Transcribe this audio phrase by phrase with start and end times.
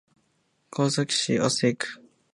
[0.71, 2.01] 川崎市麻生区